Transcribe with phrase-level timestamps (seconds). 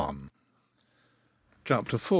[1.63, 2.09] CHAPTER IV.